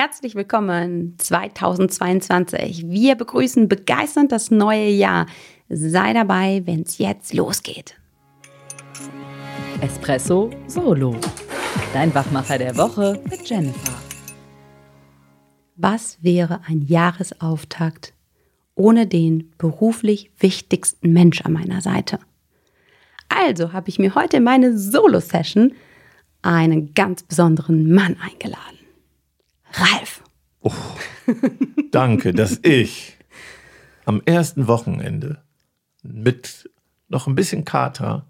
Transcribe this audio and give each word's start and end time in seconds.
Herzlich 0.00 0.36
willkommen 0.36 1.16
2022. 1.18 2.84
Wir 2.86 3.16
begrüßen 3.16 3.66
begeisternd 3.66 4.30
das 4.30 4.52
neue 4.52 4.90
Jahr. 4.90 5.26
Sei 5.68 6.12
dabei, 6.12 6.62
wenn 6.66 6.82
es 6.82 6.98
jetzt 6.98 7.34
losgeht. 7.34 7.96
Espresso 9.80 10.50
Solo. 10.68 11.16
Dein 11.92 12.14
Wachmacher 12.14 12.58
der 12.58 12.76
Woche 12.76 13.20
mit 13.28 13.50
Jennifer. 13.50 14.00
Was 15.74 16.22
wäre 16.22 16.60
ein 16.68 16.82
Jahresauftakt 16.82 18.14
ohne 18.76 19.08
den 19.08 19.50
beruflich 19.58 20.30
wichtigsten 20.38 21.12
Mensch 21.12 21.40
an 21.40 21.54
meiner 21.54 21.80
Seite? 21.80 22.20
Also 23.28 23.72
habe 23.72 23.88
ich 23.88 23.98
mir 23.98 24.14
heute 24.14 24.36
in 24.36 24.44
meine 24.44 24.78
Solo-Session 24.78 25.72
einen 26.42 26.94
ganz 26.94 27.24
besonderen 27.24 27.92
Mann 27.92 28.16
eingeladen. 28.20 28.77
Ralf. 29.78 30.22
Oh, 30.60 30.72
danke, 31.90 32.32
dass 32.32 32.60
ich 32.62 33.16
am 34.04 34.22
ersten 34.24 34.66
Wochenende 34.66 35.42
mit 36.02 36.70
noch 37.08 37.26
ein 37.26 37.34
bisschen 37.34 37.64
Kater, 37.64 38.26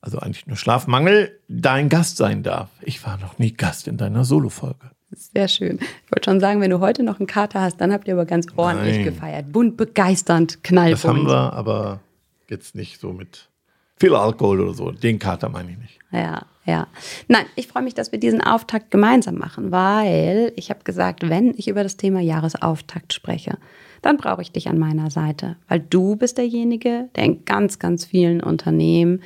also 0.00 0.18
eigentlich 0.18 0.46
nur 0.46 0.56
Schlafmangel, 0.56 1.40
dein 1.48 1.88
Gast 1.88 2.16
sein 2.16 2.42
darf. 2.42 2.68
Ich 2.82 3.04
war 3.06 3.16
noch 3.18 3.38
nie 3.38 3.52
Gast 3.52 3.88
in 3.88 3.96
deiner 3.96 4.24
Solo-Folge. 4.24 4.90
Sehr 5.12 5.48
schön. 5.48 5.78
Ich 5.80 6.12
wollte 6.12 6.30
schon 6.30 6.40
sagen, 6.40 6.60
wenn 6.60 6.70
du 6.70 6.80
heute 6.80 7.02
noch 7.02 7.20
einen 7.20 7.26
Kater 7.26 7.60
hast, 7.60 7.80
dann 7.80 7.92
habt 7.92 8.08
ihr 8.08 8.14
aber 8.14 8.26
ganz 8.26 8.46
ordentlich 8.56 8.96
Nein. 8.96 9.04
gefeiert. 9.04 9.52
Bunt, 9.52 9.76
begeisternd, 9.76 10.62
knallbunt. 10.64 11.04
Das 11.04 11.08
haben 11.08 11.26
wir, 11.26 11.52
aber 11.52 12.00
jetzt 12.48 12.74
nicht 12.74 13.00
so 13.00 13.12
mit 13.12 13.48
viel 13.96 14.14
Alkohol 14.14 14.60
oder 14.60 14.74
so. 14.74 14.90
Den 14.90 15.18
Kater 15.18 15.48
meine 15.48 15.70
ich 15.70 15.78
nicht. 15.78 15.98
Ja, 16.10 16.46
ja. 16.64 16.86
Nein, 17.28 17.44
ich 17.56 17.66
freue 17.66 17.82
mich, 17.82 17.94
dass 17.94 18.12
wir 18.12 18.18
diesen 18.18 18.40
Auftakt 18.40 18.90
gemeinsam 18.90 19.36
machen, 19.36 19.70
weil 19.70 20.52
ich 20.56 20.70
habe 20.70 20.84
gesagt, 20.84 21.28
wenn 21.28 21.54
ich 21.56 21.68
über 21.68 21.82
das 21.82 21.96
Thema 21.96 22.20
Jahresauftakt 22.20 23.12
spreche, 23.12 23.58
dann 24.02 24.16
brauche 24.16 24.42
ich 24.42 24.52
dich 24.52 24.68
an 24.68 24.78
meiner 24.78 25.10
Seite, 25.10 25.56
weil 25.68 25.80
du 25.80 26.16
bist 26.16 26.38
derjenige, 26.38 27.08
der 27.16 27.24
in 27.24 27.44
ganz, 27.44 27.78
ganz 27.78 28.04
vielen 28.04 28.42
Unternehmen 28.42 29.22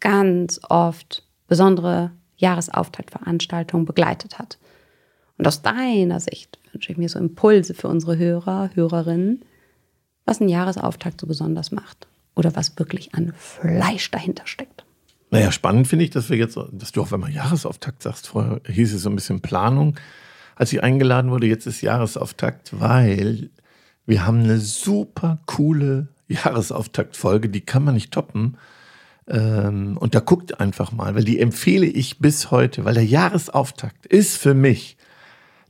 ganz 0.00 0.60
oft 0.68 1.24
besondere 1.46 2.12
Jahresauftaktveranstaltungen 2.36 3.86
begleitet 3.86 4.38
hat. 4.38 4.58
Und 5.38 5.46
aus 5.46 5.62
deiner 5.62 6.20
Sicht 6.20 6.58
wünsche 6.72 6.92
ich 6.92 6.98
mir 6.98 7.08
so 7.08 7.18
Impulse 7.18 7.74
für 7.74 7.88
unsere 7.88 8.18
Hörer, 8.18 8.70
Hörerinnen, 8.74 9.42
was 10.24 10.40
ein 10.40 10.48
Jahresauftakt 10.48 11.20
so 11.20 11.26
besonders 11.26 11.72
macht 11.72 12.06
oder 12.34 12.54
was 12.54 12.78
wirklich 12.78 13.14
an 13.14 13.32
Fleisch 13.36 14.10
dahinter 14.10 14.46
steckt. 14.46 14.84
Naja, 15.30 15.52
spannend 15.52 15.88
finde 15.88 16.04
ich, 16.04 16.10
dass 16.10 16.30
wir 16.30 16.36
jetzt, 16.36 16.58
dass 16.72 16.92
du 16.92 17.02
auch 17.02 17.10
wenn 17.10 17.20
man 17.20 17.32
Jahresauftakt 17.32 18.02
sagst, 18.02 18.28
vorher 18.28 18.60
hieß 18.66 18.94
es 18.94 19.02
so 19.02 19.10
ein 19.10 19.14
bisschen 19.14 19.40
Planung, 19.40 19.96
als 20.56 20.72
ich 20.72 20.82
eingeladen 20.82 21.30
wurde, 21.30 21.46
jetzt 21.46 21.66
ist 21.66 21.82
Jahresauftakt, 21.82 22.80
weil 22.80 23.50
wir 24.06 24.26
haben 24.26 24.40
eine 24.40 24.58
super 24.58 25.38
coole 25.46 26.08
Jahresauftaktfolge, 26.28 27.48
die 27.48 27.60
kann 27.60 27.84
man 27.84 27.94
nicht 27.94 28.12
toppen. 28.12 28.56
Ähm, 29.28 29.96
und 29.98 30.14
da 30.14 30.20
guckt 30.20 30.60
einfach 30.60 30.92
mal, 30.92 31.14
weil 31.14 31.24
die 31.24 31.38
empfehle 31.40 31.86
ich 31.86 32.18
bis 32.18 32.50
heute, 32.50 32.84
weil 32.84 32.94
der 32.94 33.04
Jahresauftakt 33.04 34.06
ist 34.06 34.38
für 34.38 34.54
mich 34.54 34.96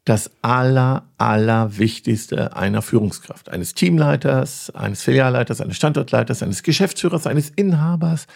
das 0.05 0.31
aller, 0.41 1.05
aller 1.19 1.77
Wichtigste 1.77 2.56
einer 2.56 2.81
Führungskraft, 2.81 3.51
eines 3.51 3.75
Teamleiters, 3.75 4.70
eines 4.70 5.03
Filialleiters, 5.03 5.61
eines 5.61 5.77
Standortleiters, 5.77 6.42
eines 6.42 6.62
Geschäftsführers, 6.62 7.27
eines 7.27 7.51
Inhabers, 7.51 8.27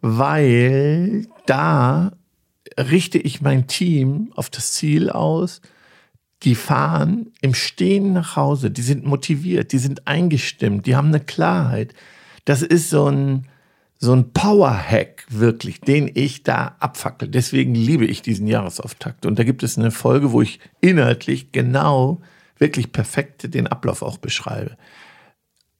weil 0.00 1.26
da 1.46 2.12
richte 2.78 3.18
ich 3.18 3.40
mein 3.40 3.66
Team 3.66 4.32
auf 4.34 4.50
das 4.50 4.72
Ziel 4.72 5.10
aus, 5.10 5.60
die 6.42 6.54
fahren 6.54 7.32
im 7.42 7.54
Stehen 7.54 8.12
nach 8.12 8.36
Hause, 8.36 8.70
die 8.70 8.82
sind 8.82 9.04
motiviert, 9.04 9.72
die 9.72 9.78
sind 9.78 10.06
eingestimmt, 10.06 10.86
die 10.86 10.96
haben 10.96 11.08
eine 11.08 11.20
Klarheit. 11.20 11.94
Das 12.46 12.62
ist 12.62 12.88
so 12.88 13.10
ein, 13.10 13.46
so 13.98 14.14
ein 14.14 14.32
Power-Hack 14.32 15.26
wirklich, 15.28 15.80
den 15.80 16.10
ich 16.14 16.42
da 16.42 16.76
abfackel. 16.80 17.28
Deswegen 17.28 17.74
liebe 17.74 18.06
ich 18.06 18.22
diesen 18.22 18.46
Jahresauftakt. 18.46 19.26
Und 19.26 19.38
da 19.38 19.44
gibt 19.44 19.62
es 19.62 19.76
eine 19.76 19.90
Folge, 19.90 20.32
wo 20.32 20.40
ich 20.40 20.60
inhaltlich 20.80 21.52
genau, 21.52 22.22
wirklich 22.58 22.92
perfekt 22.92 23.52
den 23.52 23.66
Ablauf 23.66 24.00
auch 24.00 24.16
beschreibe. 24.16 24.76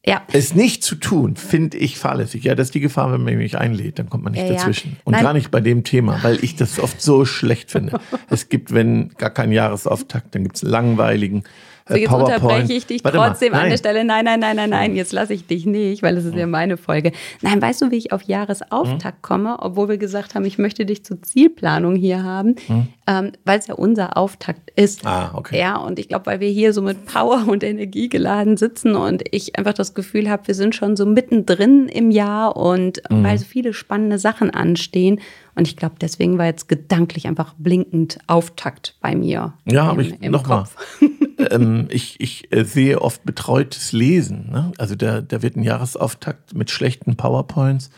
Ja. 0.05 0.23
Es 0.33 0.55
nicht 0.55 0.83
zu 0.83 0.95
tun, 0.95 1.37
finde 1.37 1.77
ich 1.77 1.99
fahrlässig. 1.99 2.45
Ja, 2.45 2.55
das 2.55 2.69
ist 2.69 2.75
die 2.75 2.81
Gefahr, 2.81 3.13
wenn 3.13 3.23
man 3.23 3.37
mich 3.37 3.59
einlädt, 3.59 3.99
dann 3.99 4.09
kommt 4.09 4.25
man 4.25 4.33
nicht 4.33 4.49
ja, 4.49 4.55
dazwischen. 4.55 4.97
Und 5.05 5.13
Nein. 5.13 5.23
gar 5.23 5.35
nicht 5.35 5.51
bei 5.51 5.61
dem 5.61 5.85
Thema, 5.85 6.19
weil 6.23 6.43
ich 6.43 6.57
das 6.57 6.79
oft 6.79 7.03
so 7.03 7.27
schlecht 7.27 7.71
finde. 7.71 8.01
es 8.31 8.49
gibt, 8.49 8.73
wenn 8.73 9.11
gar 9.19 9.31
kein 9.31 9.53
Jahresauftakt, 9.53 10.35
dann 10.35 10.45
gibt 10.45 10.57
es 10.57 10.63
langweiligen 10.63 11.45
so, 11.91 11.97
jetzt 11.97 12.13
unterbreche 12.13 12.73
ich 12.73 12.87
dich 12.87 13.05
Warte 13.05 13.19
trotzdem 13.19 13.55
an 13.55 13.69
der 13.69 13.77
Stelle. 13.77 14.05
Nein, 14.05 14.25
nein, 14.25 14.39
nein, 14.41 14.57
nein, 14.57 14.71
nein, 14.71 14.95
jetzt 14.95 15.13
lasse 15.13 15.35
ich 15.35 15.47
dich 15.47 15.67
nicht, 15.67 16.03
weil 16.03 16.15
das 16.15 16.25
ist 16.25 16.37
ja 16.37 16.45
hm. 16.45 16.51
meine 16.51 16.77
Folge. 16.77 17.13
Nein, 17.43 17.61
weißt 17.61 17.83
du, 17.83 17.91
wie 17.91 17.97
ich 17.97 18.13
auf 18.13 18.23
Jahresauftakt 18.23 19.17
hm? 19.17 19.23
komme, 19.23 19.57
obwohl 19.61 19.89
wir 19.89 19.99
gesagt 19.99 20.35
haben, 20.35 20.45
ich 20.45 20.59
möchte 20.59 20.87
dich 20.87 21.05
zur 21.05 21.21
Zielplanung 21.23 21.97
hier 21.97 22.23
haben, 22.23 22.55
hm? 22.67 22.87
ähm, 23.07 23.33
weil 23.45 23.59
es 23.59 23.67
ja 23.67 23.75
unser 23.75 24.17
Auftakt 24.17 24.71
ist. 24.77 25.05
Ah, 25.05 25.33
okay. 25.35 25.59
Ja, 25.59 25.77
und 25.77 25.99
ich 25.99 26.09
glaube, 26.09 26.27
weil 26.27 26.41
wir 26.41 26.51
hier 26.51 26.73
so 26.73 26.83
mit 26.83 27.07
Power 27.07 27.49
und 27.49 27.65
Energie 27.65 28.09
geladen 28.09 28.57
sitzen 28.57 28.95
und 28.95 29.25
ich 29.33 29.59
einfach 29.59 29.75
das 29.75 29.90
Gefühl 29.95 30.29
habe, 30.29 30.47
wir 30.47 30.55
sind 30.55 30.75
schon 30.75 30.97
so 30.97 31.07
mittendrin 31.07 31.89
im 31.89 32.11
Jahr 32.11 32.57
und 32.57 33.03
mhm. 33.11 33.25
weil 33.25 33.39
so 33.39 33.45
viele 33.45 33.73
spannende 33.73 34.19
Sachen 34.19 34.51
anstehen. 34.51 35.21
Und 35.55 35.67
ich 35.67 35.77
glaube, 35.77 35.97
deswegen 36.01 36.39
war 36.39 36.47
jetzt 36.47 36.69
gedanklich 36.69 37.27
einfach 37.27 37.55
blinkend 37.59 38.19
Auftakt 38.27 38.97
bei 39.01 39.15
mir. 39.15 39.55
Ja, 39.65 39.85
aber 39.85 40.03
ich 40.03 40.21
nochmal. 40.21 40.65
ähm, 41.51 41.87
ich, 41.91 42.21
ich 42.21 42.53
äh, 42.53 42.65
sehe 42.65 43.01
oft 43.01 43.25
betreutes 43.25 43.93
Lesen. 43.93 44.51
Ne? 44.51 44.73
Also 44.79 44.95
da, 44.95 45.21
da 45.21 45.43
wird 45.43 45.57
ein 45.57 45.63
Jahresauftakt 45.63 46.55
mit 46.55 46.71
schlechten 46.71 47.17
PowerPoints 47.17 47.91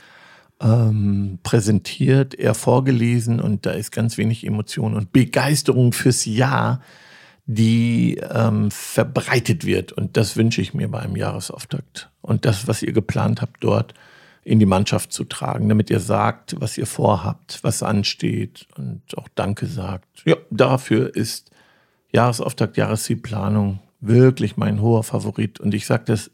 ähm, 0.62 1.38
präsentiert, 1.42 2.34
eher 2.34 2.54
vorgelesen 2.54 3.40
und 3.40 3.66
da 3.66 3.72
ist 3.72 3.90
ganz 3.90 4.16
wenig 4.16 4.46
Emotion 4.46 4.94
und 4.94 5.12
Begeisterung 5.12 5.92
fürs 5.92 6.24
Jahr, 6.24 6.80
die 7.44 8.18
ähm, 8.30 8.70
verbreitet 8.70 9.64
wird. 9.64 9.92
Und 9.92 10.16
das 10.16 10.36
wünsche 10.36 10.60
ich 10.60 10.74
mir 10.74 10.88
bei 10.88 11.00
einem 11.00 11.16
Jahresauftakt. 11.16 12.10
Und 12.20 12.44
das, 12.44 12.68
was 12.68 12.82
ihr 12.82 12.92
geplant 12.92 13.42
habt 13.42 13.62
dort, 13.64 13.94
in 14.44 14.58
die 14.58 14.66
Mannschaft 14.66 15.12
zu 15.12 15.24
tragen, 15.24 15.68
damit 15.68 15.90
ihr 15.90 16.00
sagt, 16.00 16.60
was 16.60 16.76
ihr 16.76 16.86
vorhabt, 16.86 17.60
was 17.62 17.82
ansteht 17.82 18.66
und 18.76 19.02
auch 19.16 19.28
Danke 19.34 19.66
sagt. 19.66 20.22
Ja, 20.24 20.36
dafür 20.50 21.14
ist 21.14 21.50
Jahresauftakt, 22.12 22.76
Jahreszielplanung 22.76 23.80
wirklich 24.00 24.56
mein 24.56 24.80
hoher 24.80 25.04
Favorit. 25.04 25.60
Und 25.60 25.74
ich 25.74 25.86
sage 25.86 26.04
das 26.06 26.30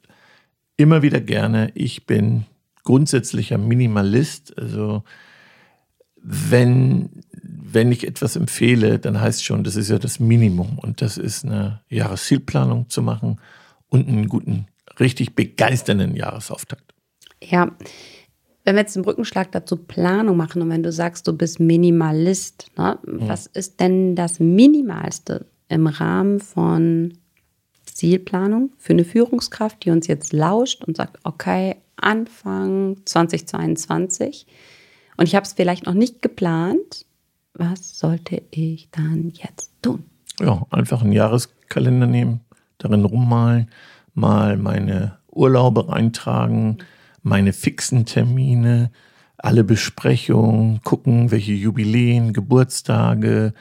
immer 0.77 1.03
wieder 1.03 1.21
gerne. 1.21 1.71
Ich 1.75 2.07
bin 2.07 2.47
grundsätzlicher 2.83 3.59
Minimalist. 3.59 4.57
Also 4.59 5.05
wenn, 6.17 7.11
wenn 7.79 7.93
ich 7.93 8.05
etwas 8.05 8.35
empfehle, 8.35 8.99
dann 8.99 9.21
heißt 9.21 9.45
schon, 9.45 9.63
das 9.63 9.77
ist 9.77 9.89
ja 9.89 10.01
das 10.01 10.19
Minimum. 10.19 10.81
Und 10.81 11.01
das 11.01 11.17
ist 11.17 11.45
eine 11.45 11.81
Jahreszielplanung 11.89 12.89
zu 12.89 13.03
machen 13.03 13.39
und 13.89 14.09
einen 14.09 14.29
guten, 14.29 14.67
richtig 14.99 15.37
begeisternden 15.37 16.17
Jahresauftakt. 16.17 16.93
Ja, 17.41 17.71
wenn 18.65 18.75
wir 18.75 18.81
jetzt 18.81 18.97
einen 18.97 19.05
Brückenschlag 19.05 19.53
dazu 19.53 19.77
Planung 19.77 20.37
machen 20.37 20.61
und 20.61 20.71
wenn 20.71 20.83
du 20.83 20.91
sagst, 20.91 21.29
du 21.29 21.33
bist 21.33 21.61
Minimalist, 21.61 22.67
ne, 22.77 22.99
mhm. 23.07 23.29
was 23.29 23.47
ist 23.47 23.79
denn 23.79 24.17
das 24.17 24.41
Minimalste, 24.41 25.47
im 25.69 25.87
Rahmen 25.87 26.41
von 26.41 27.13
Zielplanung 27.85 28.73
für 28.77 28.95
eine 28.95 29.05
Führungskraft, 29.05 29.85
die 29.85 29.91
uns 29.91 30.09
jetzt 30.09 30.33
lauscht 30.33 30.83
und 30.83 30.97
sagt, 30.97 31.21
okay, 31.23 31.77
Anfang 31.95 32.97
2022 33.05 34.47
und 35.17 35.29
ich 35.29 35.35
habe 35.35 35.45
es 35.45 35.53
vielleicht 35.53 35.87
noch 35.87 35.95
nicht 35.95 36.23
geplant, 36.23 37.05
was 37.59 37.99
sollte 37.99 38.43
ich 38.51 38.89
dann 38.91 39.31
jetzt 39.35 39.73
tun? 39.83 40.05
Ja, 40.41 40.67
einfach 40.71 41.03
einen 41.03 41.13
Jahreskalender 41.13 42.07
nehmen, 42.07 42.41
darin 42.79 43.05
rummalen, 43.05 43.71
mal 44.15 44.57
meine 44.57 45.19
Urlaube 45.31 45.89
reintragen, 45.89 46.79
meine 47.23 47.53
fixen 47.53 48.07
Termine, 48.07 48.91
alle 49.37 49.65
Besprechungen, 49.65 50.81
gucken, 50.83 51.31
welche 51.31 51.53
Jubiläen, 51.53 52.33
Geburtstage, 52.33 53.53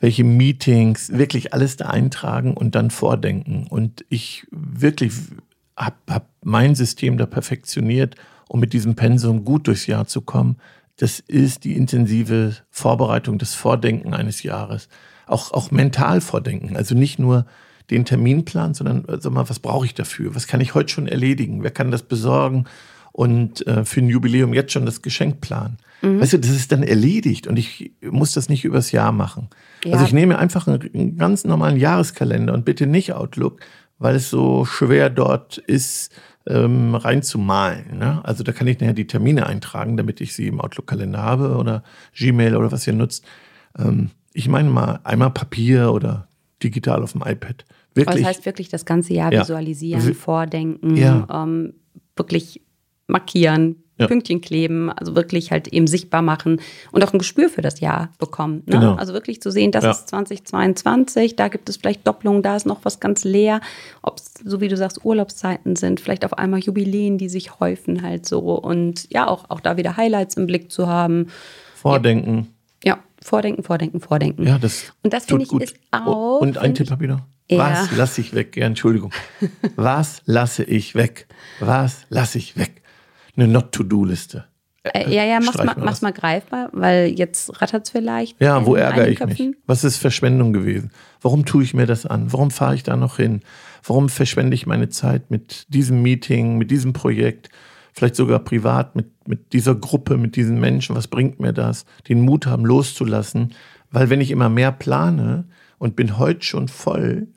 welche 0.00 0.24
Meetings, 0.24 1.12
wirklich 1.12 1.52
alles 1.54 1.76
da 1.76 1.86
eintragen 1.86 2.54
und 2.54 2.74
dann 2.74 2.90
vordenken. 2.90 3.66
Und 3.68 4.04
ich 4.08 4.46
wirklich 4.50 5.12
habe 5.76 5.96
hab 6.08 6.28
mein 6.42 6.74
System 6.74 7.18
da 7.18 7.26
perfektioniert, 7.26 8.16
um 8.48 8.60
mit 8.60 8.72
diesem 8.72 8.94
Pensum 8.94 9.44
gut 9.44 9.66
durchs 9.66 9.86
Jahr 9.86 10.06
zu 10.06 10.20
kommen. 10.20 10.56
Das 11.02 11.18
ist 11.18 11.64
die 11.64 11.76
intensive 11.76 12.54
Vorbereitung, 12.70 13.36
das 13.38 13.56
Vordenken 13.56 14.14
eines 14.14 14.44
Jahres. 14.44 14.88
Auch, 15.26 15.50
auch 15.50 15.72
mental 15.72 16.20
vordenken. 16.20 16.76
Also 16.76 16.94
nicht 16.94 17.18
nur 17.18 17.44
den 17.90 18.04
Terminplan, 18.04 18.74
sondern 18.74 19.04
sag 19.18 19.32
mal, 19.32 19.48
was 19.48 19.58
brauche 19.58 19.84
ich 19.84 19.94
dafür? 19.94 20.36
Was 20.36 20.46
kann 20.46 20.60
ich 20.60 20.74
heute 20.74 20.92
schon 20.92 21.08
erledigen? 21.08 21.64
Wer 21.64 21.72
kann 21.72 21.90
das 21.90 22.04
besorgen? 22.04 22.66
und 23.12 23.66
äh, 23.66 23.84
für 23.84 24.00
ein 24.00 24.08
Jubiläum 24.08 24.54
jetzt 24.54 24.72
schon 24.72 24.86
das 24.86 25.02
Geschenk 25.02 25.42
planen. 25.42 25.76
Mhm. 26.00 26.20
Weißt 26.20 26.32
du, 26.32 26.38
das 26.38 26.50
ist 26.50 26.72
dann 26.72 26.82
erledigt 26.82 27.46
und 27.46 27.58
ich 27.58 27.92
muss 28.00 28.32
das 28.32 28.48
nicht 28.48 28.64
übers 28.64 28.90
Jahr 28.90 29.12
machen. 29.12 29.48
Ja. 29.84 29.92
Also 29.92 30.06
ich 30.06 30.14
nehme 30.14 30.38
einfach 30.38 30.66
einen, 30.66 30.80
einen 30.94 31.18
ganz 31.18 31.44
normalen 31.44 31.76
Jahreskalender 31.76 32.54
und 32.54 32.64
bitte 32.64 32.86
nicht 32.86 33.12
Outlook, 33.12 33.60
weil 33.98 34.16
es 34.16 34.30
so 34.30 34.64
schwer 34.64 35.10
dort 35.10 35.58
ist, 35.58 36.10
ähm, 36.48 36.94
reinzumalen. 36.94 37.98
Ne? 37.98 38.20
Also 38.24 38.42
da 38.42 38.52
kann 38.52 38.66
ich 38.66 38.80
nachher 38.80 38.94
die 38.94 39.06
Termine 39.06 39.46
eintragen, 39.46 39.96
damit 39.96 40.20
ich 40.20 40.34
sie 40.34 40.46
im 40.48 40.60
Outlook-Kalender 40.60 41.22
habe 41.22 41.56
oder 41.56 41.82
Gmail 42.16 42.56
oder 42.56 42.72
was 42.72 42.86
ihr 42.86 42.92
nutzt. 42.92 43.24
Ähm, 43.78 44.10
ich 44.32 44.48
meine 44.48 44.70
mal 44.70 45.00
einmal 45.04 45.30
Papier 45.30 45.92
oder 45.92 46.28
digital 46.62 47.02
auf 47.02 47.12
dem 47.12 47.22
iPad. 47.22 47.64
Wirklich. 47.94 48.16
Das 48.16 48.24
heißt 48.24 48.46
wirklich 48.46 48.68
das 48.68 48.84
ganze 48.84 49.14
Jahr 49.14 49.32
ja. 49.32 49.42
visualisieren, 49.42 50.14
vordenken, 50.14 50.96
ja. 50.96 51.26
ähm, 51.30 51.74
wirklich 52.16 52.62
markieren, 53.06 53.76
ja. 54.02 54.06
Pünktchen 54.06 54.40
kleben, 54.40 54.90
also 54.90 55.14
wirklich 55.14 55.50
halt 55.50 55.68
eben 55.68 55.86
sichtbar 55.86 56.22
machen 56.22 56.60
und 56.90 57.02
auch 57.04 57.12
ein 57.12 57.18
Gespür 57.18 57.48
für 57.48 57.62
das 57.62 57.80
Jahr 57.80 58.10
bekommen. 58.18 58.62
Ne? 58.66 58.78
Genau. 58.78 58.94
Also 58.94 59.12
wirklich 59.12 59.40
zu 59.40 59.50
sehen, 59.50 59.72
das 59.72 59.84
ja. 59.84 59.90
ist 59.90 60.08
2022, 60.08 61.36
da 61.36 61.48
gibt 61.48 61.68
es 61.68 61.76
vielleicht 61.76 62.06
Doppelungen, 62.06 62.42
da 62.42 62.56
ist 62.56 62.66
noch 62.66 62.84
was 62.84 63.00
ganz 63.00 63.24
leer. 63.24 63.60
Ob 64.02 64.18
es, 64.18 64.34
so 64.44 64.60
wie 64.60 64.68
du 64.68 64.76
sagst, 64.76 65.04
Urlaubszeiten 65.04 65.76
sind, 65.76 66.00
vielleicht 66.00 66.24
auf 66.24 66.34
einmal 66.38 66.60
Jubiläen, 66.60 67.18
die 67.18 67.28
sich 67.28 67.60
häufen 67.60 68.02
halt 68.02 68.26
so 68.26 68.40
und 68.54 69.10
ja, 69.10 69.28
auch, 69.28 69.50
auch 69.50 69.60
da 69.60 69.76
wieder 69.76 69.96
Highlights 69.96 70.36
im 70.36 70.46
Blick 70.46 70.70
zu 70.70 70.86
haben. 70.86 71.28
Vordenken. 71.74 72.48
Ja, 72.84 72.98
vordenken, 73.20 73.62
vordenken, 73.62 74.00
vordenken. 74.00 74.46
Ja, 74.46 74.58
das 74.58 74.92
Und 75.02 75.12
das 75.12 75.26
finde 75.26 75.44
ich 75.44 75.48
gut. 75.48 75.62
ist 75.62 75.76
auch. 75.90 76.40
Und 76.40 76.58
ein 76.58 76.74
Tipp 76.74 76.90
habe 76.90 77.04
ich 77.04 77.10
noch. 77.10 77.20
Ja. 77.50 77.58
Was 77.58 77.96
lasse 77.96 78.20
ich 78.20 78.34
weg? 78.34 78.56
Ja, 78.56 78.66
Entschuldigung. 78.66 79.12
Was 79.76 80.22
lasse 80.24 80.64
ich 80.64 80.94
weg? 80.94 81.26
Was 81.60 82.06
lasse 82.08 82.38
ich 82.38 82.56
weg? 82.56 82.81
Eine 83.36 83.48
Not-to-Do-Liste. 83.48 84.44
Äh, 84.84 85.14
ja, 85.14 85.24
ja, 85.24 85.38
mach's 85.40 85.58
mal, 85.58 85.76
mach's 85.78 86.02
mal 86.02 86.12
greifbar, 86.12 86.68
weil 86.72 87.06
jetzt 87.06 87.62
rattert 87.62 87.86
es 87.86 87.90
vielleicht. 87.90 88.40
Ja, 88.40 88.66
wo 88.66 88.74
ärgere 88.74 89.08
ich 89.08 89.18
Köpfen. 89.18 89.50
mich? 89.50 89.56
Was 89.66 89.84
ist 89.84 89.98
Verschwendung 89.98 90.52
gewesen? 90.52 90.90
Warum 91.20 91.44
tue 91.44 91.62
ich 91.62 91.72
mir 91.72 91.86
das 91.86 92.04
an? 92.04 92.32
Warum 92.32 92.50
fahre 92.50 92.74
ich 92.74 92.82
da 92.82 92.96
noch 92.96 93.16
hin? 93.16 93.42
Warum 93.84 94.08
verschwende 94.08 94.54
ich 94.54 94.66
meine 94.66 94.88
Zeit 94.88 95.30
mit 95.30 95.72
diesem 95.72 96.02
Meeting, 96.02 96.58
mit 96.58 96.70
diesem 96.70 96.92
Projekt? 96.92 97.48
Vielleicht 97.92 98.16
sogar 98.16 98.40
privat 98.40 98.96
mit, 98.96 99.28
mit 99.28 99.52
dieser 99.52 99.74
Gruppe, 99.74 100.16
mit 100.16 100.34
diesen 100.34 100.58
Menschen. 100.58 100.96
Was 100.96 101.08
bringt 101.08 101.38
mir 101.38 101.52
das? 101.52 101.84
Den 102.08 102.22
Mut 102.22 102.46
haben, 102.46 102.64
loszulassen. 102.64 103.52
Weil 103.90 104.10
wenn 104.10 104.20
ich 104.20 104.30
immer 104.30 104.48
mehr 104.48 104.72
plane 104.72 105.44
und 105.78 105.94
bin 105.94 106.18
heute 106.18 106.42
schon 106.42 106.66
voll, 106.68 107.28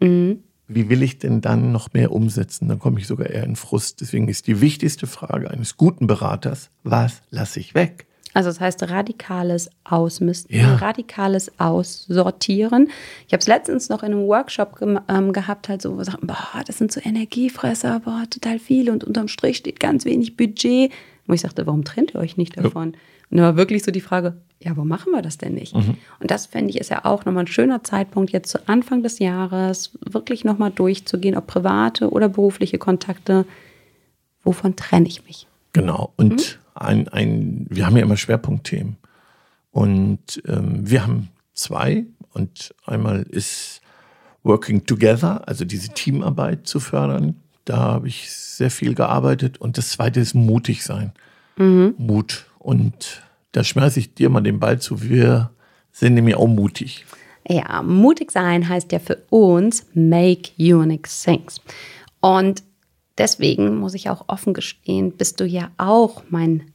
mhm 0.00 0.42
wie 0.68 0.88
will 0.88 1.02
ich 1.02 1.18
denn 1.18 1.40
dann 1.40 1.72
noch 1.72 1.92
mehr 1.94 2.12
umsetzen? 2.12 2.68
Dann 2.68 2.78
komme 2.78 3.00
ich 3.00 3.06
sogar 3.06 3.28
eher 3.30 3.44
in 3.44 3.56
Frust. 3.56 4.00
Deswegen 4.00 4.28
ist 4.28 4.46
die 4.46 4.60
wichtigste 4.60 5.06
Frage 5.06 5.50
eines 5.50 5.76
guten 5.76 6.06
Beraters, 6.06 6.70
was 6.84 7.22
lasse 7.30 7.58
ich 7.58 7.74
weg? 7.74 8.06
Also 8.34 8.50
das 8.50 8.60
heißt 8.60 8.90
radikales 8.90 9.70
Ausmisten, 9.84 10.54
ja. 10.54 10.76
radikales 10.76 11.50
Aussortieren. 11.58 12.88
Ich 13.26 13.32
habe 13.32 13.40
es 13.40 13.46
letztens 13.46 13.88
noch 13.88 14.02
in 14.02 14.12
einem 14.12 14.26
Workshop 14.28 14.78
ge 14.78 14.98
ähm, 15.08 15.32
gehabt, 15.32 15.68
halt 15.68 15.82
so, 15.82 16.00
sagen, 16.04 16.26
boah, 16.26 16.62
das 16.66 16.78
sind 16.78 16.92
so 16.92 17.00
Energiefresser, 17.02 18.00
boah, 18.00 18.24
total 18.28 18.58
viel 18.58 18.90
und 18.90 19.02
unterm 19.02 19.28
Strich 19.28 19.56
steht 19.56 19.80
ganz 19.80 20.04
wenig 20.04 20.36
Budget. 20.36 20.92
Wo 21.26 21.32
ich 21.32 21.40
sagte, 21.40 21.66
warum 21.66 21.84
trennt 21.84 22.14
ihr 22.14 22.20
euch 22.20 22.36
nicht 22.36 22.56
davon? 22.56 22.92
Ja. 22.92 22.98
Und 23.30 23.36
dann 23.36 23.46
war 23.46 23.56
wirklich 23.56 23.84
so 23.84 23.90
die 23.90 24.00
Frage, 24.00 24.36
ja, 24.60 24.76
wo 24.76 24.84
machen 24.84 25.12
wir 25.12 25.22
das 25.22 25.38
denn 25.38 25.54
nicht? 25.54 25.74
Mhm. 25.74 25.96
Und 26.20 26.30
das 26.30 26.46
fände 26.46 26.70
ich 26.70 26.78
ist 26.78 26.90
ja 26.90 27.04
auch 27.04 27.24
nochmal 27.24 27.44
ein 27.44 27.48
schöner 27.48 27.84
Zeitpunkt, 27.84 28.32
jetzt 28.32 28.50
zu 28.50 28.68
Anfang 28.68 29.02
des 29.02 29.18
Jahres 29.18 29.96
wirklich 30.00 30.44
nochmal 30.44 30.70
durchzugehen, 30.70 31.36
ob 31.36 31.46
private 31.46 32.10
oder 32.10 32.28
berufliche 32.28 32.78
Kontakte, 32.78 33.44
wovon 34.42 34.76
trenne 34.76 35.06
ich 35.06 35.24
mich? 35.24 35.46
Genau. 35.72 36.12
Und 36.16 36.32
mhm. 36.32 36.42
ein, 36.74 37.08
ein, 37.08 37.66
wir 37.68 37.86
haben 37.86 37.96
ja 37.96 38.02
immer 38.02 38.16
Schwerpunktthemen. 38.16 38.96
Und 39.70 40.42
ähm, 40.46 40.88
wir 40.88 41.02
haben 41.02 41.28
zwei. 41.54 42.06
Und 42.32 42.74
einmal 42.84 43.22
ist 43.22 43.80
Working 44.42 44.86
Together, 44.86 45.46
also 45.46 45.64
diese 45.64 45.90
Teamarbeit 45.90 46.66
zu 46.66 46.80
fördern. 46.80 47.36
Da 47.64 47.76
habe 47.76 48.08
ich 48.08 48.32
sehr 48.32 48.70
viel 48.70 48.94
gearbeitet. 48.94 49.58
Und 49.58 49.78
das 49.78 49.90
zweite 49.90 50.20
ist 50.20 50.34
mutig 50.34 50.82
sein. 50.82 51.12
Mhm. 51.56 51.94
Mut. 51.98 52.46
Und 52.68 53.22
da 53.52 53.64
schmeiße 53.64 53.98
ich 53.98 54.12
dir 54.12 54.28
mal 54.28 54.42
den 54.42 54.60
Ball 54.60 54.78
zu. 54.78 55.00
Wir 55.00 55.52
sind 55.90 56.12
nämlich 56.12 56.34
auch 56.34 56.48
mutig. 56.48 57.06
Ja, 57.48 57.80
mutig 57.80 58.30
sein 58.30 58.68
heißt 58.68 58.92
ja 58.92 58.98
für 58.98 59.24
uns 59.30 59.86
make 59.94 60.50
unique 60.58 61.08
things. 61.08 61.62
Und 62.20 62.62
deswegen 63.16 63.78
muss 63.78 63.94
ich 63.94 64.10
auch 64.10 64.28
offen 64.28 64.52
gestehen, 64.52 65.12
bist 65.12 65.40
du 65.40 65.46
ja 65.46 65.70
auch 65.78 66.24
mein 66.28 66.70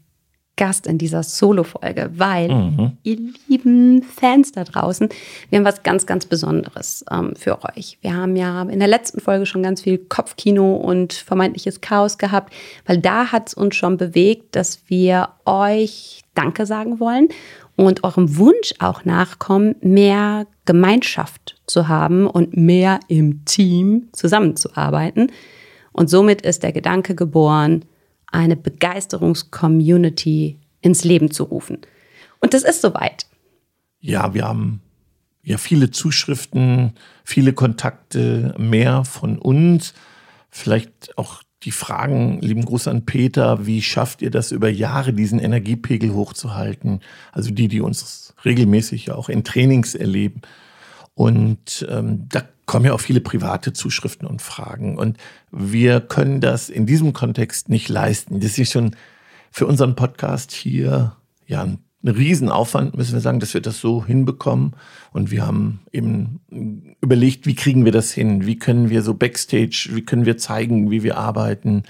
Gast 0.55 0.85
in 0.85 0.99
dieser 0.99 1.23
Solo-Folge, 1.23 2.11
weil 2.15 2.49
mhm. 2.49 2.91
ihr 3.01 3.17
lieben 3.47 4.03
Fans 4.03 4.51
da 4.51 4.63
draußen, 4.63 5.09
wir 5.49 5.57
haben 5.57 5.65
was 5.65 5.81
ganz, 5.81 6.05
ganz 6.05 6.27
Besonderes 6.27 7.03
ähm, 7.11 7.35
für 7.35 7.63
euch. 7.63 7.97
Wir 8.01 8.15
haben 8.15 8.35
ja 8.35 8.61
in 8.63 8.79
der 8.79 8.87
letzten 8.87 9.19
Folge 9.19 9.47
schon 9.47 9.63
ganz 9.63 9.81
viel 9.81 9.97
Kopfkino 9.97 10.75
und 10.75 11.13
vermeintliches 11.13 11.81
Chaos 11.81 12.19
gehabt, 12.19 12.53
weil 12.85 12.99
da 12.99 13.31
hat 13.31 13.49
es 13.49 13.53
uns 13.55 13.75
schon 13.75 13.97
bewegt, 13.97 14.55
dass 14.55 14.81
wir 14.87 15.29
euch 15.45 16.21
Danke 16.35 16.65
sagen 16.65 16.99
wollen 16.99 17.29
und 17.75 18.03
eurem 18.03 18.37
Wunsch 18.37 18.73
auch 18.79 19.05
nachkommen, 19.05 19.75
mehr 19.81 20.45
Gemeinschaft 20.65 21.55
zu 21.65 21.87
haben 21.87 22.27
und 22.27 22.55
mehr 22.55 22.99
im 23.07 23.43
Team 23.45 24.09
zusammenzuarbeiten. 24.13 25.31
Und 25.91 26.09
somit 26.09 26.41
ist 26.41 26.63
der 26.63 26.71
Gedanke 26.71 27.15
geboren, 27.15 27.85
eine 28.33 28.55
Begeisterungscommunity 28.55 30.57
ins 30.81 31.03
Leben 31.03 31.31
zu 31.31 31.43
rufen. 31.43 31.79
Und 32.39 32.53
das 32.53 32.63
ist 32.63 32.81
soweit. 32.81 33.27
Ja, 33.99 34.33
wir 34.33 34.45
haben 34.45 34.81
ja 35.43 35.57
viele 35.57 35.91
Zuschriften, 35.91 36.93
viele 37.23 37.53
Kontakte, 37.53 38.55
mehr 38.57 39.05
von 39.05 39.37
uns. 39.37 39.93
Vielleicht 40.49 41.17
auch 41.17 41.43
die 41.63 41.71
Fragen, 41.71 42.41
lieben 42.41 42.65
Gruß 42.65 42.89
an 42.89 43.05
Peter, 43.05 43.65
wie 43.65 43.81
schafft 43.81 44.21
ihr 44.21 44.31
das 44.31 44.51
über 44.51 44.69
Jahre, 44.69 45.13
diesen 45.13 45.39
Energiepegel 45.39 46.13
hochzuhalten? 46.13 46.99
Also 47.31 47.51
die, 47.51 47.69
die 47.69 47.81
uns 47.81 48.33
regelmäßig 48.43 49.11
auch 49.11 49.29
in 49.29 49.43
Trainings 49.43 49.95
erleben. 49.95 50.41
Und 51.13 51.85
ähm, 51.89 52.27
da 52.27 52.43
kommen 52.65 52.85
ja 52.85 52.93
auch 52.93 52.99
viele 52.99 53.21
private 53.21 53.73
Zuschriften 53.73 54.27
und 54.27 54.41
Fragen. 54.41 54.97
Und 54.97 55.17
wir 55.51 56.01
können 56.01 56.41
das 56.41 56.69
in 56.69 56.85
diesem 56.85 57.13
Kontext 57.13 57.69
nicht 57.69 57.89
leisten. 57.89 58.39
Das 58.39 58.57
ist 58.57 58.71
schon 58.71 58.95
für 59.51 59.67
unseren 59.67 59.95
Podcast 59.95 60.51
hier 60.51 61.15
ja 61.45 61.61
ein 61.61 61.79
Riesenaufwand, 62.05 62.97
müssen 62.97 63.13
wir 63.13 63.21
sagen, 63.21 63.39
dass 63.39 63.53
wir 63.53 63.61
das 63.61 63.79
so 63.79 64.05
hinbekommen. 64.05 64.75
Und 65.11 65.31
wir 65.31 65.45
haben 65.45 65.81
eben 65.91 66.95
überlegt, 67.01 67.45
wie 67.45 67.55
kriegen 67.55 67.85
wir 67.85 67.91
das 67.91 68.11
hin? 68.11 68.45
Wie 68.45 68.57
können 68.57 68.89
wir 68.89 69.01
so 69.01 69.13
Backstage, 69.13 69.89
wie 69.91 70.03
können 70.03 70.25
wir 70.25 70.37
zeigen, 70.37 70.91
wie 70.91 71.03
wir 71.03 71.17
arbeiten? 71.17 71.83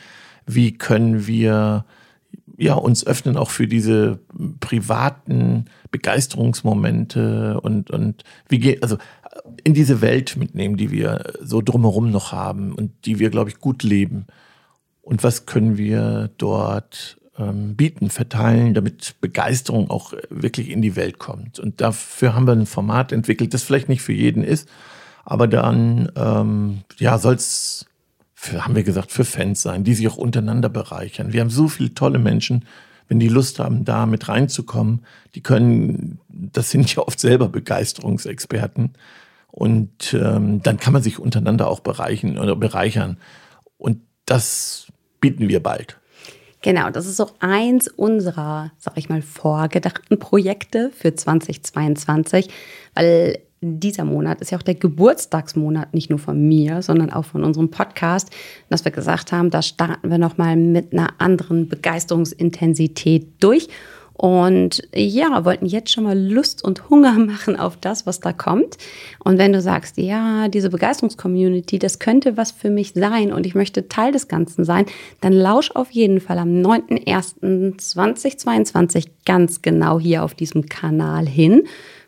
Wie 0.46 0.78
können 0.78 1.26
wir 1.26 1.86
ja, 2.58 2.76
uns 2.76 3.06
öffnen 3.06 3.38
auch 3.38 3.50
für 3.50 3.68
diese 3.68 4.20
privaten 4.60 5.66
Begeisterungsmomente 5.92 7.60
und, 7.62 7.90
und 7.92 8.24
wie 8.48 8.60
geht, 8.60 8.84
also 8.84 8.98
in 9.64 9.74
diese 9.74 10.02
Welt 10.02 10.38
mitnehmen, 10.38 10.78
die 10.78 10.92
wir 10.92 11.34
so 11.42 11.62
drumherum 11.62 12.12
noch 12.12 12.32
haben 12.32 12.74
und 12.74 12.92
die 13.06 13.20
wir, 13.20 13.30
glaube 13.30 13.50
ich, 13.50 13.60
gut 13.60 13.84
leben. 13.84 14.28
Und 15.02 15.24
was 15.24 15.46
können 15.46 15.78
wir 15.78 16.30
dort 16.38 17.18
ähm, 17.38 17.76
bieten, 17.76 18.10
verteilen, 18.10 18.74
damit 18.74 19.16
Begeisterung 19.20 19.90
auch 19.90 20.14
wirklich 20.30 20.70
in 20.70 20.82
die 20.82 20.96
Welt 20.96 21.20
kommt. 21.20 21.60
Und 21.60 21.82
dafür 21.82 22.36
haben 22.36 22.48
wir 22.48 22.54
ein 22.54 22.66
Format 22.66 23.12
entwickelt, 23.12 23.54
das 23.54 23.64
vielleicht 23.64 23.90
nicht 23.90 24.02
für 24.02 24.14
jeden 24.14 24.44
ist, 24.44 24.70
aber 25.26 25.48
dann 25.48 26.12
ähm, 26.16 26.82
ja 26.98 27.18
soll 27.18 27.36
es, 27.36 27.86
haben 28.52 28.76
wir 28.76 28.84
gesagt, 28.84 29.12
für 29.12 29.26
Fans 29.26 29.62
sein, 29.62 29.84
die 29.84 29.94
sich 29.94 30.08
auch 30.08 30.18
untereinander 30.18 30.70
bereichern. 30.70 31.34
Wir 31.34 31.42
haben 31.42 31.50
so 31.50 31.68
viele 31.68 31.94
tolle 31.94 32.20
Menschen, 32.20 32.66
wenn 33.08 33.20
die 33.20 33.28
Lust 33.28 33.60
haben, 33.60 33.86
da 33.86 34.06
mit 34.06 34.28
reinzukommen, 34.28 35.06
die 35.36 35.42
können, 35.42 36.20
das 36.30 36.72
sind 36.72 36.94
ja 36.96 37.04
oft 37.04 37.20
selber 37.20 37.50
Begeisterungsexperten. 37.50 38.94
Und 39.52 40.14
ähm, 40.14 40.64
dann 40.64 40.78
kann 40.78 40.94
man 40.94 41.04
sich 41.04 41.20
untereinander 41.20 41.68
auch 41.68 41.82
bereichern 41.82 42.40
oder 42.40 42.56
bereichern. 42.56 43.18
Und 43.78 44.02
das 44.26 44.88
bieten 45.20 45.48
wir 45.48 45.62
bald. 45.62 46.00
Genau, 46.64 46.90
das 46.90 47.08
ist 47.08 47.20
auch 47.20 47.34
eins 47.40 47.90
unserer, 47.90 48.72
sag 48.78 48.98
ich 48.98 49.10
mal, 49.10 49.22
vorgedachten 49.22 50.18
Projekte 50.18 50.92
für 50.96 51.14
2022, 51.14 52.50
weil 52.96 53.40
dieser 53.64 54.06
Monat 54.06 54.42
ist 54.42 54.52
ja 54.52 54.58
auch 54.58 54.64
der 54.64 54.76
Geburtstagsmonat, 54.76 55.94
nicht 55.94 56.10
nur 56.10 56.20
von 56.20 56.48
mir, 56.48 56.82
sondern 56.82 57.12
auch 57.12 57.26
von 57.26 57.44
unserem 57.44 57.72
Podcast, 57.72 58.30
dass 58.70 58.86
wir 58.86 58.92
gesagt 58.92 59.32
haben, 59.32 59.50
da 59.50 59.62
starten 59.62 60.10
wir 60.10 60.18
nochmal 60.18 60.56
mit 60.56 60.94
einer 60.94 61.10
anderen 61.20 61.68
Begeisterungsintensität 61.68 63.28
durch. 63.40 63.70
Und 64.14 64.88
ja, 64.94 65.44
wollten 65.44 65.66
jetzt 65.66 65.92
schon 65.92 66.04
mal 66.04 66.16
Lust 66.18 66.64
und 66.64 66.90
Hunger 66.90 67.14
machen 67.20 67.60
auf 67.60 67.76
das, 67.78 68.06
was 68.06 68.20
da 68.20 68.32
kommt. 68.32 68.78
Und 69.24 69.40
wenn 69.40 69.54
du 69.54 69.62
sagst, 69.62 69.98
ja, 69.98 70.48
diese 70.48 70.70
Begeisterungscommunity, 70.70 71.80
das 71.80 71.98
könnte 72.00 72.38
was 72.38 72.52
für 72.52 72.70
mich 72.70 72.94
sein 72.94 73.34
und 73.34 73.48
ich 73.48 73.56
möchte 73.56 73.88
Teil 73.88 74.12
des 74.12 74.28
Ganzen 74.28 74.66
sein, 74.66 74.86
dann 75.22 75.34
lausch 75.34 75.72
auf 75.72 75.90
jeden 75.92 76.22
Fall 76.22 76.38
am 76.38 76.62
9.01.2022 76.62 79.08
ganz 79.26 79.64
genau 79.64 80.00
hier 80.00 80.24
auf 80.24 80.36
diesem 80.36 80.68
Kanal 80.68 81.28
hin. 81.28 81.64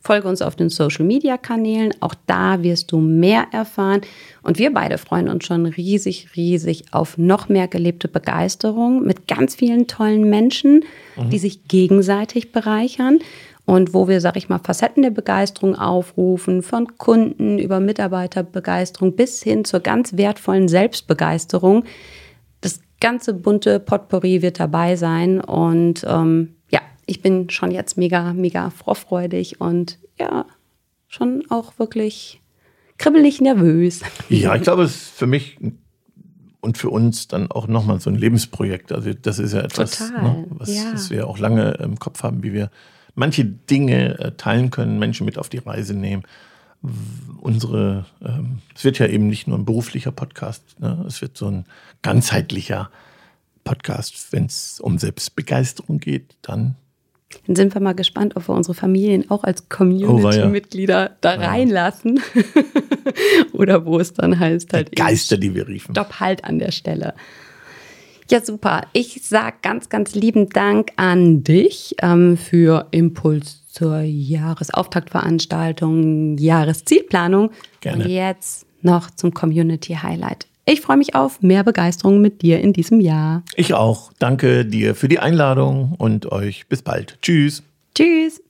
Folge 0.06 0.28
uns 0.28 0.44
auf 0.44 0.56
den 0.56 0.70
Social 0.70 1.04
Media 1.04 1.36
Kanälen. 1.36 1.92
Auch 2.00 2.14
da 2.28 2.62
wirst 2.62 2.92
du 2.92 3.00
mehr 3.00 3.48
erfahren. 3.52 4.02
Und 4.44 4.60
wir 4.60 4.72
beide 4.72 5.00
freuen 5.00 5.28
uns 5.28 5.46
schon 5.46 5.66
riesig, 5.66 6.30
riesig 6.36 6.86
auf 6.92 7.18
noch 7.18 7.50
mehr 7.50 7.68
gelebte 7.68 8.08
Begeisterung 8.08 9.04
mit 9.04 9.28
ganz 9.28 9.56
vielen 9.56 9.88
tollen 9.88 10.30
Menschen, 10.30 10.84
mhm. 11.16 11.32
die 11.32 11.40
sich 11.40 11.68
gegenseitig 11.68 12.52
bereichern 12.52 13.20
und 13.66 13.96
wo 13.96 14.08
wir, 14.08 14.22
sag 14.22 14.38
ich 14.38 14.48
mal, 14.48 14.60
Facetten 14.60 15.02
der 15.02 15.10
Begeisterung 15.10 15.76
aufrufen, 15.76 16.62
von 16.62 16.98
Kunden 16.98 17.58
über 17.58 17.80
Mitarbeiterbegeisterung 17.80 19.16
bis 19.16 19.42
hin 19.42 19.66
zur 19.66 19.80
ganz 19.80 20.16
wertvollen 20.16 20.68
Selbstbegeisterung. 20.68 21.84
Das 22.62 22.80
ganze 23.02 23.34
bunte 23.34 23.80
Potpourri 23.80 24.44
wird 24.44 24.60
dabei 24.60 24.96
sein 24.96 25.42
und 25.42 26.06
ähm, 26.08 26.55
ich 27.06 27.22
bin 27.22 27.50
schon 27.50 27.72
jetzt 27.72 27.98
mega, 27.98 28.34
mega 28.34 28.70
vorfreudig 28.70 29.62
und 29.62 30.00
ja, 30.20 30.46
schon 31.08 31.44
auch 31.50 31.78
wirklich 31.78 32.42
kribbelig 32.98 33.42
nervös. 33.42 34.02
Ja, 34.30 34.56
ich 34.56 34.64
glaube, 34.64 34.84
es 34.84 34.96
ist 34.96 35.10
für 35.10 35.28
mich 35.28 35.58
und 36.62 36.78
für 36.78 36.90
uns 36.90 37.28
dann 37.28 37.52
auch 37.52 37.68
nochmal 37.68 38.00
so 38.00 38.10
ein 38.10 38.16
Lebensprojekt. 38.16 38.92
Also 38.92 39.14
das 39.14 39.38
ist 39.38 39.54
ja 39.54 39.62
etwas, 39.62 40.00
ne, 40.00 40.46
was, 40.50 40.76
ja. 40.76 40.94
was, 40.94 41.12
wir 41.12 41.28
auch 41.28 41.38
lange 41.38 41.72
im 41.74 42.00
Kopf 42.00 42.24
haben, 42.24 42.44
wie 42.44 42.54
wir 42.54 42.72
manche 43.14 43.46
Dinge 43.46 44.20
äh, 44.20 44.32
teilen 44.32 44.72
können, 44.72 44.98
Menschen 44.98 45.26
mit 45.26 45.38
auf 45.38 45.48
die 45.48 45.60
Reise 45.60 45.94
nehmen. 45.94 46.24
Unsere, 47.40 48.06
ähm, 48.24 48.60
es 48.76 48.84
wird 48.84 49.00
ja 49.00 49.08
eben 49.08 49.28
nicht 49.28 49.48
nur 49.48 49.58
ein 49.58 49.66
beruflicher 49.66 50.12
Podcast, 50.12 50.80
ne? 50.80 51.04
es 51.08 51.22
wird 51.22 51.38
so 51.38 51.48
ein 51.48 51.66
ganzheitlicher 52.02 52.90
Podcast. 53.64 54.32
Wenn 54.32 54.46
es 54.46 54.80
um 54.80 54.98
Selbstbegeisterung 54.98 56.00
geht, 56.00 56.36
dann 56.42 56.76
dann 57.48 57.55
sind 57.55 57.74
wir 57.74 57.82
mal 57.82 57.94
gespannt, 57.94 58.36
ob 58.36 58.48
wir 58.48 58.55
unsere 58.55 58.74
Familien 58.74 59.29
auch 59.29 59.44
als 59.44 59.70
Community-Mitglieder 59.70 61.12
oh, 61.12 61.17
da 61.22 61.36
reinlassen. 61.36 62.20
Oder 63.53 63.86
wo 63.86 64.00
es 64.00 64.13
dann 64.13 64.39
heißt 64.39 64.74
halt. 64.74 64.91
Die 64.91 64.96
Geister, 64.96 65.38
die 65.38 65.53
wir 65.53 65.67
riefen. 65.67 65.94
Stopp 65.94 66.20
halt 66.20 66.44
an 66.44 66.58
der 66.60 66.72
Stelle. 66.72 67.13
Ja, 68.32 68.44
super. 68.44 68.88
Ich 68.94 69.22
sage 69.24 69.58
ganz, 69.62 69.89
ganz 69.89 70.15
lieben 70.15 70.50
Dank 70.50 70.91
an 70.96 71.44
dich 71.44 71.96
ähm, 72.01 72.38
für 72.38 72.88
Impuls 72.91 73.67
zur 73.67 74.00
Jahresauftaktveranstaltung, 74.00 76.38
Jahreszielplanung. 76.38 77.51
Gerne. 77.82 78.05
Und 78.05 78.10
jetzt 78.10 78.65
noch 78.82 79.12
zum 79.12 79.34
Community 79.34 79.98
Highlight. 80.01 80.48
Ich 80.67 80.81
freue 80.81 80.98
mich 80.98 81.13
auf 81.13 81.41
mehr 81.41 81.63
Begeisterung 81.63 82.22
mit 82.22 82.41
dir 82.41 82.60
in 82.60 82.74
diesem 82.74 83.00
Jahr. 83.00 83.43
Ich 83.55 83.75
auch. 83.75 84.12
Danke 84.17 84.65
dir 84.65 84.95
für 84.95 85.07
die 85.07 85.19
Einladung 85.19 85.93
und 85.98 86.31
euch 86.31 86.67
bis 86.67 86.81
bald. 86.81 87.19
Tschüss. 87.22 87.62
Tschüss. 87.93 88.41